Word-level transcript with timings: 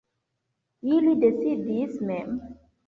Ili 0.95 1.13
decidis 1.25 1.97
mem. 2.11 2.39